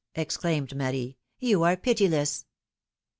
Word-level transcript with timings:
"exclaimed 0.25 0.75
Marie, 0.75 1.15
you 1.37 1.61
are 1.61 1.77
pitiless." 1.77 2.45